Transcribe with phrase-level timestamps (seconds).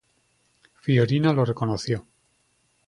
[0.81, 2.07] Fiorina lo reconoció.